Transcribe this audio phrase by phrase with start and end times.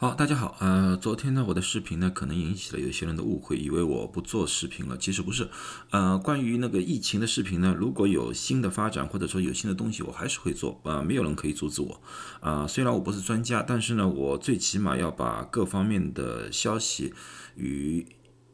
[0.00, 5.50] 好，大家好，呃，昨天呢，我的视频呢，可能引起了有些人的误会，以为我不做视频了，其实不是，
[5.90, 12.00] 呃，关于那个疫情的视频呢，如果有新的发展或者说有新的东西，我还是会做，啊，没有人可以阻止我，
[12.40, 17.12] 啊，虽然我不是专家，但是呢，我最起码要把各方面的消息
[17.56, 18.06] 与。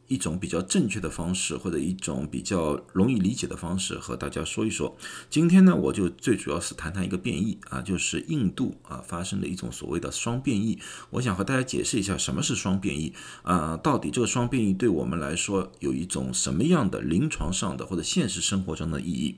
[0.07, 4.95] 一种比较正确的方式，或者一种比较容易理解的方式，和大家说一说。
[5.29, 10.79] 今天呢，我就最主要是谈谈一个变异啊，就是印度啊发生的一种所谓的双变异。
[11.09, 13.13] 我想和大家解释一下什么是双变异
[13.43, 19.35] 啊，到底这个双变异对我们来说有一种什么样的临床上的或者现实生活中的意义？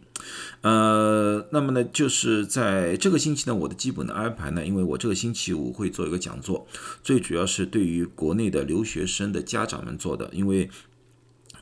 [0.61, 6.67] 呃，那么呢，就是在这个星期呢，我的基本的安排呢，因为我这个星期五会做一个讲座，
[7.01, 10.58] 最主要是对于国内的留学生的家长们做的，因为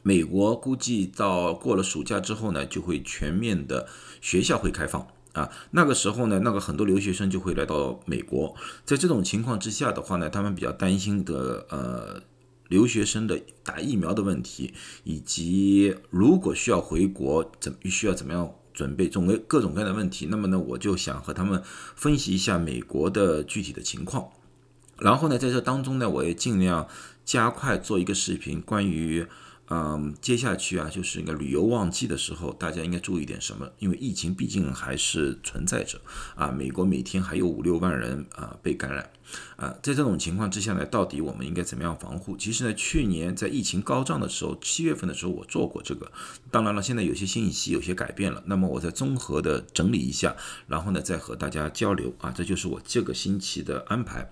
[0.01, 3.87] 美国估计到过了暑假之后呢，就会全面的
[4.21, 8.55] 学校会开放啊，那个时候呢，那个很多留学生就会来到美国，
[8.85, 12.23] 在这种情况之下的话呢，他们比较担心的呃。
[12.69, 14.73] 留学生的打疫苗的问题，
[15.05, 20.27] 以及如果需要回国，怎需要怎么样准备，总为各种各样的问题。
[20.29, 21.63] 那么呢，我就想和他们
[21.95, 24.27] 分析一下美国的具体的情况。
[24.99, 26.89] 然后呢，在这当中呢，我也尽量
[27.27, 29.27] 加快做一个视频，关于。
[29.69, 33.69] 嗯，接下去啊，就是一个旅游旺季的时候，大家应该注意点什么？
[33.79, 35.99] 因为疫情毕竟还是存在着
[36.35, 36.47] 啊。
[36.49, 39.11] 美国每天还有五六万人啊被感染
[39.57, 42.37] 啊，在这种情况之下呢，到底我们应该怎么样防护？
[42.37, 46.09] 其实呢，去年在疫情高涨的时候，七月份的时候我做过这个。
[46.49, 50.33] 当然了，现在有些信息有些改变了，那么我再综合的整理一下，
[50.67, 54.31] 然后呢再和大家交流啊，这就是我这个星期的安排。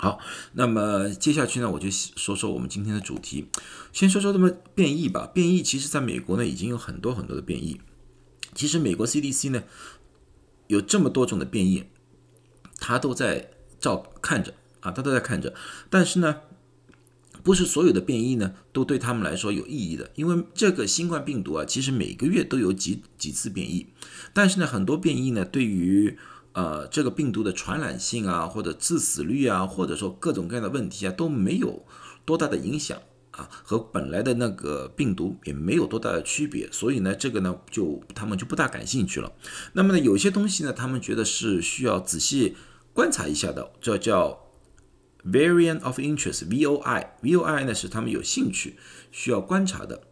[0.00, 0.20] 好，
[0.52, 3.48] 那么接下去呢，我就说说我们今天的主题。
[3.92, 5.26] 先说说这么变异吧。
[5.26, 7.80] 变异其实在美国呢，已经有很多很多的变异。
[8.54, 9.64] 其实美国 CDC 呢，
[10.68, 11.82] 有这么多种的变异，
[12.78, 15.52] 它都在照看着啊，它都在看着。
[15.90, 16.42] 但是呢，
[17.42, 20.12] 不是所有的变异呢，都对他们来说有意义的。
[20.14, 23.88] 因为这个新冠病毒啊，其实每个月都有几几次变异。
[24.32, 26.16] 但是呢，很多变异呢，对于
[26.58, 31.86] 呃，这个病毒的传染性啊，或者致死率啊，或者说各种各样的问题啊，都没有
[32.24, 39.30] 多大的影响啊，和本来的那个病毒也没有多大的区别，所以呢，这个呢，就他们就不大感兴趣了。
[39.74, 42.56] 那么呢，有些东西呢，他们觉得是需要仔细
[42.92, 44.40] 观察一下的，这叫
[45.24, 48.76] variant of interest（VOI），VOI 呢是他们有兴趣
[49.12, 50.02] 需要观察的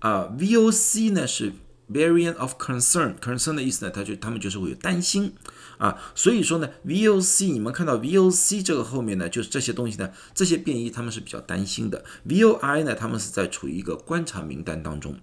[0.00, 1.52] 啊，VOC 呢是
[1.92, 5.34] variant of concern，concern 的意思呢，他就他们就是会有担心。
[5.78, 12.04] 啊，所以说呢，VOC 你们看到 VOC 这个后面呢，就是这些东西呢，这些变异他们是比较担心的。
[12.28, 15.18] VOI 呢，他们是在处于一个观察名单当中。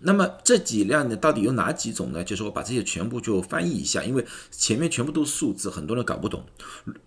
[0.00, 2.24] 那么这几辆呢，到底有哪几种呢？
[2.24, 6.46] 就是我把这些全部就翻译一下，因为前面全部都是数字，很多人搞不懂。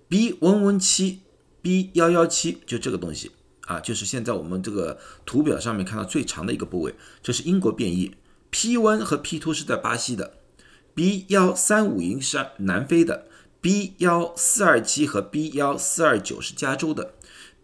[0.08, 1.22] B 温温七
[1.64, 8.16] B 幺幺七就这个东西啊，就是现在我们这个图表上面看到最长的一个部位，这是英国变异。
[8.58, 10.36] P 温和 P two 是在巴西的。
[10.94, 13.28] B 幺三五零是南非的
[13.60, 17.16] ，B 幺四二七和 B 幺四二九是加州的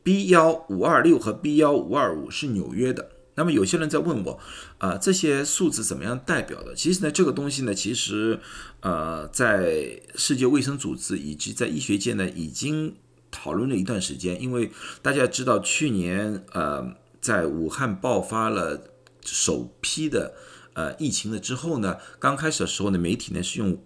[0.03, 3.09] ，B 幺五二六和 B 幺五二五是纽约的。
[3.35, 4.40] 那么有些人在问我，
[4.80, 6.75] 啊，这些数字怎么样代表的？
[6.75, 8.38] 其实呢，这个东西呢，其实
[8.81, 12.97] 呃，在世界卫生组织以及在医学界呢，已经
[13.31, 14.41] 讨论了一段时间。
[14.41, 14.69] 因为
[15.01, 16.85] 大家知道，去年呃，
[17.22, 18.84] 在武汉爆发了
[19.24, 20.34] 首批的。
[20.74, 23.78] 呃，疫情了之后呢，刚开始的时候呢，媒体呢是用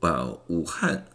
[0.00, 1.06] 呃武汉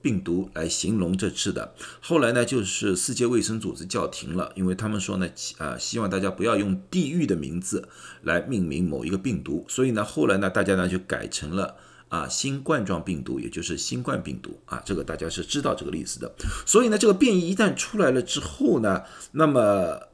[0.00, 1.74] 病毒来形容这次的。
[2.00, 7.88] 后来呢，就是世界卫生组织叫停了，因为他们说呢，呃，希望大家不要用地域的名字
[8.22, 9.66] 来命名某一个病毒。
[9.68, 11.76] 所以呢，后来呢，大家呢就改成了
[12.08, 16.34] 啊新冠状病毒，也就是新冠病毒啊，这个大家是知道这个例子的。
[16.64, 19.02] 所以呢，这个变异一旦出来了之后呢，
[19.32, 20.09] 那么。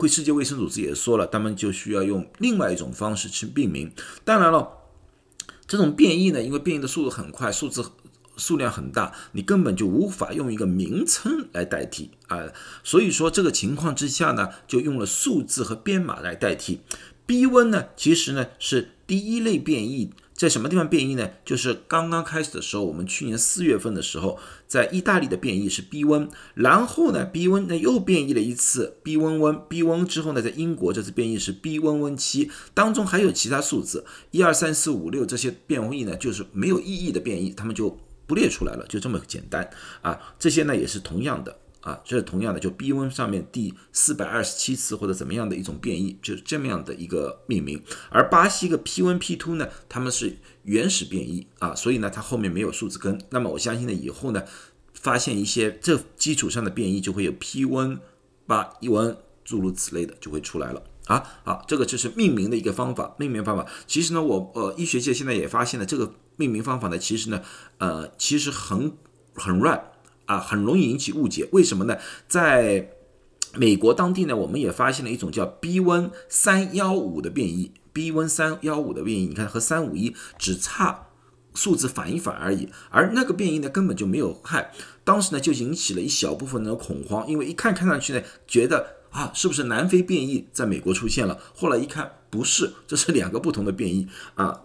[0.00, 3.92] 会世界卫生组织也说了，他们就需要用另外一种方式去命名。
[4.24, 4.66] 当然了，
[5.66, 7.84] 这种变异呢，因为变异的速度很快，数字
[8.36, 12.46] 数量很大，你根本就无法用一个名称来代替啊。
[12.82, 16.80] 所以说这个情况之下呢，就用了数字和编码来代替。
[17.26, 20.10] B 温呢，其实呢是第一类变异。
[20.40, 21.28] 在什么地方变异呢？
[21.44, 39.68] 就是刚刚开始的时候，我们去年四月份的时候，在意大利的变异是 B 温，然后呢，B 温呢又变异了一次 B 温温，B 温之后呢，在英国这次变异是 B 温温七，当中还有其他数字一二三四五六这些变异呢，就是没有意义的变异，他们就不列出来了，就这么简单
[40.00, 40.18] 啊。
[40.38, 41.54] 这些呢也是同样的。
[41.80, 47.82] 啊，这是同样的，就 B 温上面第四百二十七次或者怎么样的一种变异，就是这么样的一个命名。
[48.10, 53.18] 而巴西个 P 温 P two 呢，他们是原始变异啊，所以呢，它后面没有数字根。
[53.30, 54.42] 那么我相信呢，以后呢，
[54.92, 57.98] 发现一些这基础上的变异，就会有 P 温、
[58.46, 61.22] 八一温诸如此类的就会出来了啊。
[61.44, 63.66] 好，这个就是命名的一个方法，命名方法。
[63.86, 67.42] 其实呢，我呃医学界现在也发现了这个命名方法呢，其实呢，
[67.78, 68.92] 呃，其实很
[69.34, 69.89] 很乱
[70.30, 71.48] 啊，很容易引起误解。
[71.50, 71.98] 为什么呢？
[72.28, 72.90] 在
[73.54, 81.08] 美国当地呢，我们也发现了一种叫 B 温三幺五的变异，B 温三幺五的变异，你看和三五一只差。
[81.52, 84.70] 数字反一反而已，而那个变异呢根本就没有害，
[85.02, 94.06] 当时呢就引起了一小部分人的恐慌，因为一看看上去呢觉得啊是不是南非变异在美国出现了，后来一看不是，这是两个不同的变异
[94.36, 94.60] 啊，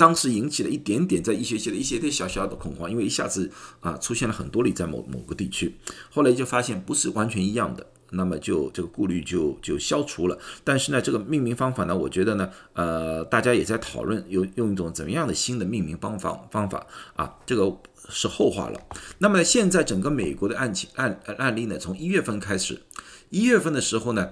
[0.00, 3.50] 当时引起了一点点在医学界的一些点小小的恐慌，因为一下子
[3.80, 5.76] 啊出现了很多例在某某个地区，
[6.10, 7.86] 后来就发现不是完全一样的。
[8.12, 17.70] 那么就这个顾虑就就消除了，但是呢，这个命名方法呢，我觉得呢，呃，大家也在讨论用用一种怎么样的新的命名方法方法啊，这个
[18.08, 18.80] 是后话了。
[19.18, 22.80] 那么现在整个美国的案情案案例呢，从一月份开始，
[23.28, 24.30] 一月份的时候呢，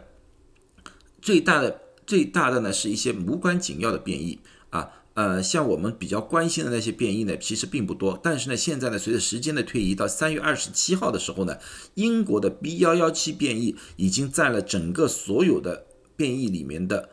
[1.20, 4.40] 最大的最大的呢是一些无关紧要的变异
[4.70, 4.92] 啊。
[5.18, 8.16] 呃，像我们比较关心的那些变异呢，其实并不多。
[8.22, 11.58] 但是呢，现在呢，随着时间的推移，到三月二十七号的时候呢，
[11.94, 17.08] 英国的 B 幺幺七变异已经占了整个所有的变异里面的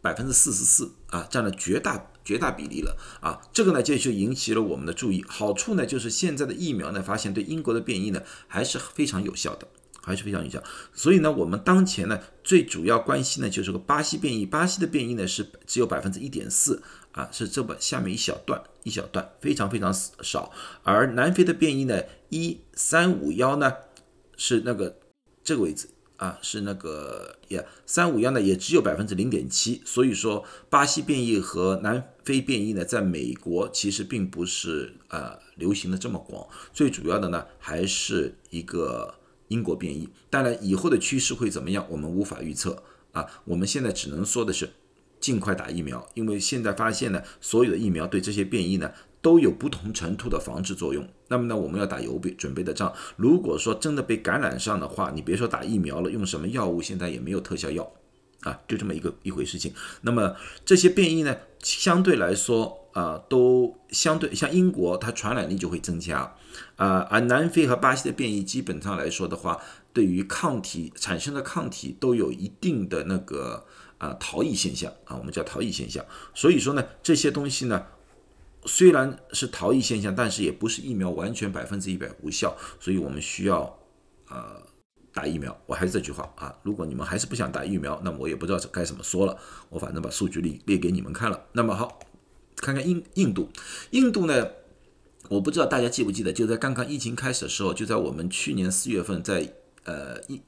[0.00, 3.38] 百分之四十四啊，占了绝大绝大比例了啊。
[3.52, 5.22] 这个呢，就就引起了我们的注意。
[5.28, 9.68] 好处呢，就是现在的疫苗呢，发现对英国的变异呢，还是非常有效的。
[10.02, 10.62] 还是非常有效，
[10.94, 20.52] 所以呢，我们当前呢最主要关心呢就是个巴西变异，巴西的变异呢是只有百分之一点四啊，是这么下面一小段一小段，非常非常少。
[20.82, 23.72] 而南非的变异呢，一三五幺呢
[24.36, 24.98] 是那个
[25.42, 39.14] 这个位置啊，是那个也三五幺呢也只有百分之零点七，所以说巴西变异和南非变异呢，在美国其实并不是呃流行的这么广，最主要的呢还是一个。
[39.50, 43.26] 英国变异，当然以后的趋势会怎么样，我们无法预测啊。
[43.44, 44.70] 我们现在只能说的是，
[45.20, 48.90] 尽快打疫苗，因为现在发现呢，所有的疫苗对这些变异呢
[49.20, 51.06] 都有不同程度的防治作用。
[51.28, 52.92] 那么呢，我们要打有备准备的仗。
[53.16, 57.92] 如果说真的被感染上的话，你别说打疫苗了，用什么药物现在也没有特效药
[58.40, 59.72] 啊，就这么一个一回事情。
[60.00, 60.34] 那么
[60.64, 62.79] 这些变异呢，相对来说。
[62.92, 66.34] 啊，都相对像英国，它传染力就会增加，
[66.76, 69.60] 啊，而南非和巴西的变异基本上来说的话，
[69.92, 73.64] 对于抗体产生的抗体都有一定的那个
[73.98, 76.04] 啊逃逸现象啊，我们叫逃逸现象。
[76.34, 77.86] 所以说呢，这些东西呢，
[78.64, 83.78] 虽然是逃逸现象，但是也不是疫苗完全百分之一百无效，所以我们需要
[84.28, 84.60] 呃
[85.14, 85.56] 打疫苗。
[85.66, 89.38] 我还是这句话啊，如果你们还是不想打疫苗，那么我也不知道该怎么说了，
[89.68, 91.40] 我反正把数据列列给你们看了。
[91.52, 92.00] 那么好。
[92.60, 93.48] 看看印印度，
[93.90, 94.48] 印度呢，
[95.28, 99.54] 我不知道大家记不记得，就在刚刚疫情开始的时候，就在我们去年四月份，在
[99.84, 100.42] 呃一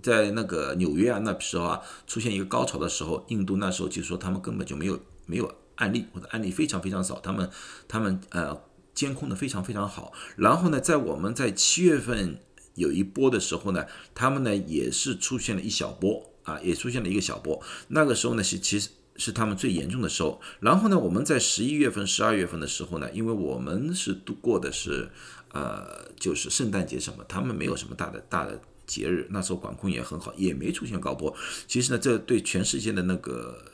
[0.00, 7.50] 在那个纽约啊那时候啊，出现一个高潮的时候，印度那时候就说他们根本就没有没有案例，或者案例非常非常少，他们
[7.88, 8.56] 他们呃
[8.94, 10.12] 监控的非常非常好。
[10.36, 12.40] 然后呢，在我们在七月份
[12.74, 17.60] 有一波的时候呢，他们呢也是出现了一小波啊，也出现了一个小波。
[17.88, 18.90] 那个时候呢是其实。
[19.18, 20.40] 是他们最严重的时候。
[20.60, 25.10] 然后呢，我们在十一月份、十二月份的时候呢，因为我们是度过的是，
[25.52, 31.34] 呃，就是圣诞节什么，他们没有什么大的大的节日，那时候管控也很好，也没出现高波。
[31.66, 33.64] 其实呢，这对全世界的那个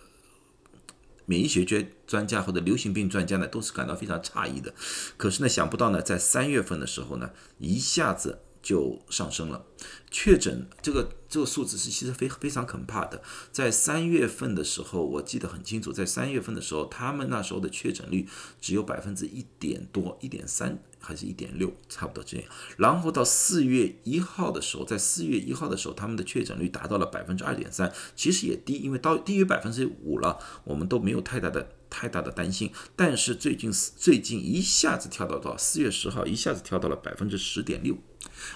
[1.26, 4.74] 免疫学专专家或者流行病专家呢，都是感到非常诧异的。
[5.16, 8.40] 可是呢，想不到呢，在三月份的时候呢，一下子。
[8.64, 9.66] 就上升了，
[10.10, 13.22] 确诊这个这个数字是其实非非常可怕的。
[13.52, 18.26] 在三月份的时候，我记得很清楚，在三月份的时候，他们那时候的确诊率
[18.62, 22.46] 只有百分之一点多，一点三还是一点六，差不多这样。
[22.78, 31.68] 然后到四月一号的时候，在四月一号的时候，他们的确诊率达到了百分之二点三，其实也低，因为到低于百分之五了，我们都没有太大的。
[31.90, 37.96] 太大的担心，但是最近最近一下子跳到到四月十号，一下子跳到了百分之十点六，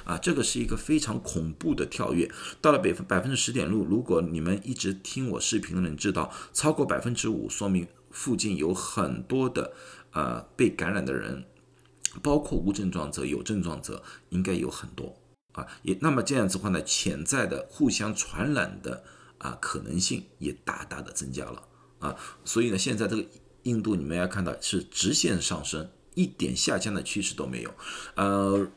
[0.05, 3.85] 啊，这个是一个非常恐怖的跳跃，到了百分百分之十点六。
[3.85, 9.73] 如果你们一直听我视频的人知道，超过百分之五，说明附近有很多的
[10.13, 11.45] 呃被感染的人，
[12.23, 15.17] 包括无症状者、有症状者，应该有很多
[15.53, 15.67] 啊。
[15.83, 19.05] 也那么这样子的话呢，潜在的互相传染的
[19.39, 21.63] 啊可能性也大大的增加了。
[21.99, 23.25] 啊，所以呢，现在这个
[23.65, 27.75] 印度你们要看到是直线上升，一点下降的趋势都没有。
[28.15, 28.69] 呃，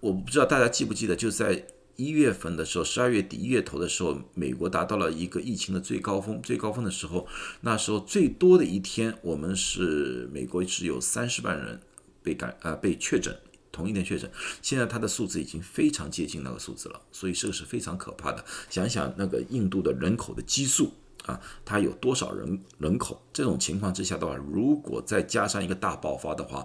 [0.00, 1.66] 我不知道大家记不记得，就在
[1.96, 7.26] 一月份的时候，十二月底一月头的时候，美国达到了一个疫情的最高峰，最高峰的时候，
[7.60, 11.78] 那时候最多的一天，我们是美国是有三十万人
[12.22, 13.38] 被感呃被确诊
[13.70, 14.30] 同一天确诊，
[14.62, 18.42] 现在它的数字已经非常接近那个数字了，所以这个是非常可怕的。
[18.70, 20.94] 想想那个印度的人口的基数
[21.26, 23.20] 啊，它有多少人人口？
[23.34, 26.64] 这种情况之下的话，如果再加上一个大爆发的话，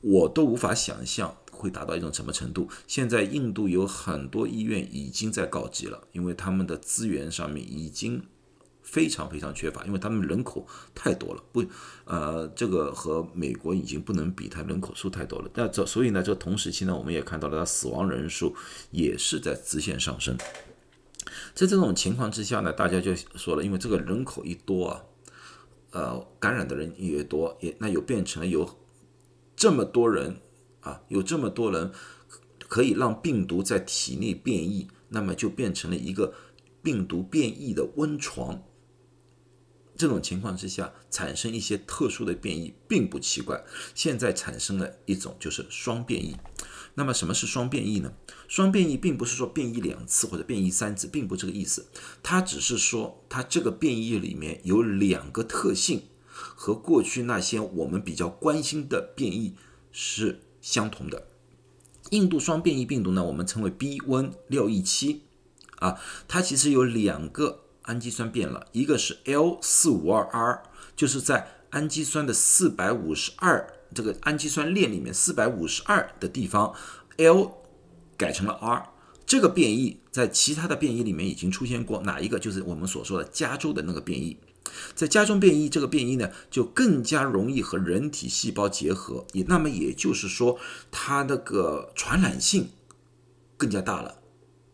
[0.00, 2.68] 我都无法想象会达到一种什么程度。
[2.86, 8.22] 现在印度有很多医院已经在告急了，因为他们的资源上面已经。
[8.82, 11.62] 非常非常缺乏，因为他们人口太多了，不，
[12.06, 15.48] 呃，这个和美国已经不能比，它人口数太多了。
[15.54, 18.56] 那这所以呢，这同时期呢，我们也看到了它死亡人数
[18.90, 20.36] 也是在直线上升。
[21.54, 25.04] 在这种情况之下呢，大家就说了，因为这个人口一多啊，
[25.92, 28.68] 呃，感染的人越多，也那又变成有
[29.54, 30.40] 这么多人
[30.80, 31.92] 啊，有这么多人
[32.68, 36.34] 可以让病毒在体内变异，那么就变成了一个
[36.82, 38.62] 病毒变异的温床。
[39.96, 43.62] 这种情况之下，产生一些特殊的变异并不奇怪。
[43.94, 46.34] 现在产生了一种就是双变异。
[46.94, 48.14] 那么什么是双变异呢？
[48.48, 51.86] 双变异并不是说变异两次或者变异三次，并不这个意思。
[52.22, 59.54] 它只是说它这个变异里面有两个特性和过去那些我们比较关心的变异
[59.92, 61.26] 是相同的。
[62.10, 65.22] 印度双变异病毒呢，我们称为 B 温六一七
[65.76, 67.60] 啊，它其实有两个。
[67.84, 70.62] 氨基酸变了，一个是 L 四五二 R，
[70.94, 76.72] 就是在氨基酸的四百五十二这个氨基酸链里面四百五十二的地方
[77.16, 77.52] ，L
[78.16, 78.90] 改成了 R。
[79.26, 82.38] 这个变异在其他的变异里面已经出现过，哪一个？
[82.38, 84.36] 就是我们所说的加州的那个变异。
[84.94, 90.58] 在家中变异这个变异呢，就更加容易和人体细胞结合，也那么也就是说，
[90.90, 92.70] 它那个传染性
[93.56, 94.16] 更加大了。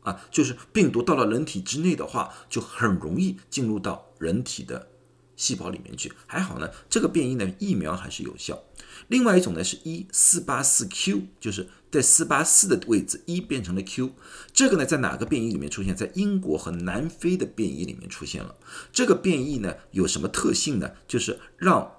[0.03, 4.89] 啊，就是病毒到了人体之内的话，就很容易进入到人体的
[5.35, 6.13] 细胞里面去。
[6.27, 8.63] 还好呢，这个变异呢，疫苗还是有效。
[9.09, 14.13] 另外一种呢是一四八四 Q，就是在四八四的位置，一变成了 Q。
[14.53, 15.95] 这个呢，在哪个变异里面出现？
[15.95, 18.57] 在英国和南非的变异里面出现了。
[18.93, 20.93] 这个变异呢，有什么特性呢？
[21.09, 21.93] 就是让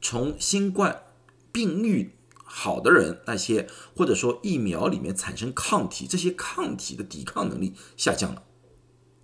[0.00, 1.02] 从新冠
[1.50, 2.12] 病愈。
[2.46, 8.44] 好的人，那些或者说疫苗里面产生抗体，这些抗体的抵抗能力下降了，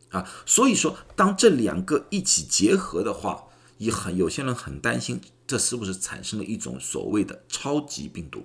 [0.09, 3.45] 啊，所以说当这两个一起结合的话，
[3.79, 8.45] 也很有些人很担心，这是不是产生了一种所谓的超级病毒？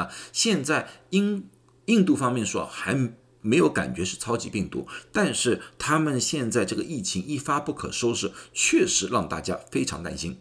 [0.00, 1.48] 啊，现在印
[1.86, 2.94] 印度方面说还
[3.40, 10.38] 没有感觉是超级病毒，但是他们现在这个疫情一发不可收拾，确实让大家非常担心，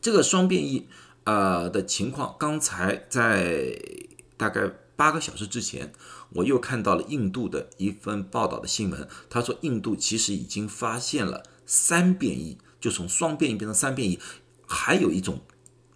[0.00, 0.88] 这个双变异。
[1.24, 3.78] 呃的情况，刚才在
[4.38, 5.92] 大概八个小时之前，
[6.30, 9.06] 我又看到了印度的一份报道的新闻。
[9.28, 14.18] 他说，印度其实已经发现了三变异，就从双变异变成三变异，
[14.66, 15.42] 还有一种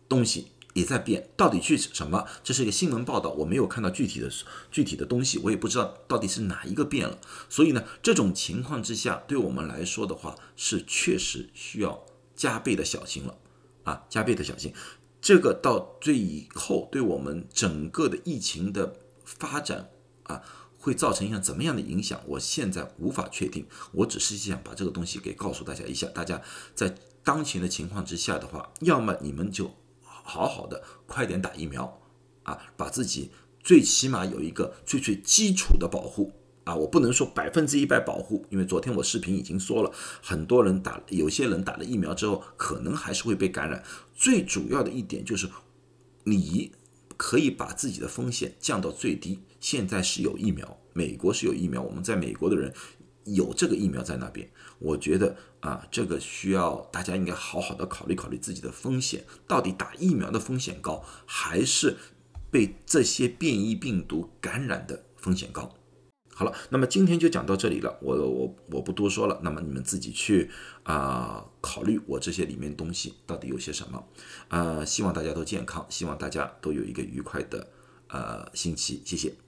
[0.08, 2.26] 东西也在变，到底去什么？
[2.42, 4.30] 这是一个新闻报道，我没有看到具体的
[4.70, 7.18] 具体的东西，我也不知道到底是哪一个变了。
[7.48, 12.04] 所以呢，这种情况之下，对我们来说的话，是确实需要
[12.36, 13.38] 加倍的小心了
[13.84, 14.74] 啊，加倍的小心。
[15.20, 19.88] 这个到最后对我们整个的疫情的发展
[20.24, 20.42] 啊，
[20.76, 22.20] 会造成一项怎么样的影响？
[22.26, 23.64] 我现在无法确定。
[23.92, 26.08] 我只是想把这个东西给告诉大家一下。
[26.08, 26.42] 大家
[26.74, 29.74] 在当前的情况之下的话，要么你们就
[30.24, 32.00] 好好的快点打疫苗
[32.42, 36.32] 啊，把自己最起码有一个最最基础的保护。
[36.64, 43.84] 啊，我不能说百分之一百保护，因为昨天我视频已经说了，很多人打，有些人打了疫苗之后，可能还是会被感染。
[44.16, 45.46] 最主要的一点就是，
[46.22, 46.72] 你
[47.18, 49.40] 可以把自己的风险降到最低。
[49.60, 52.72] 现在是有疫苗，美国是有疫苗，我们在美国的人
[53.24, 54.48] 有这个疫苗在那边。
[54.78, 61.96] 我觉得啊，这个需要大家应该好好的考虑考虑自己的风险，到底打疫苗的风险高，还是
[62.50, 65.74] 被这些变异病毒感染的风险高？
[66.36, 70.50] 好了，那么今天就讲到这里了，我我我不多说了，那么你们自己去
[70.82, 74.04] 啊考虑我这些里面东西到底有些什么，
[74.48, 77.68] 啊，希望大家都健康，希望大家都有一个愉快的
[78.08, 79.43] 呃星期，谢谢。